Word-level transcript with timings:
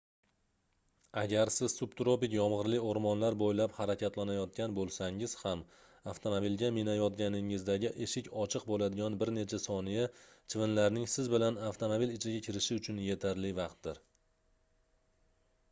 agar 1.21 1.49
siz 1.55 1.73
subtropik 1.79 2.31
yomgʻirli 2.35 2.77
oʻrmonlar 2.91 3.35
boʻylab 3.41 3.73
harakatlanayotgan 3.79 4.73
boʻlsangiz 4.79 5.35
ham 5.41 5.61
avtomobilga 6.13 6.71
minayotganingizdagi 6.77 7.91
eshik 8.07 8.29
ochiq 8.45 8.65
boʻladigan 8.71 9.17
bir 9.25 9.33
necha 9.37 9.59
soniya 9.67 10.07
chivinlarning 10.55 11.07
siz 11.17 11.31
bilan 11.35 11.59
avtomobil 11.69 12.15
ichiga 12.17 12.41
kirishi 12.49 12.79
uchun 12.81 13.03
yetarli 13.11 13.53
vaqtdir 13.61 14.01